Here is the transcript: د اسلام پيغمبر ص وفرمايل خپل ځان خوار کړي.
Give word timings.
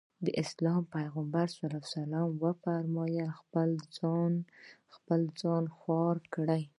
د 0.25 0.27
اسلام 0.43 0.81
پيغمبر 0.95 1.45
ص 1.55 1.59
وفرمايل 2.41 3.29
خپل 3.39 3.69
ځان 5.41 5.63
خوار 5.77 6.17
کړي. 6.33 6.61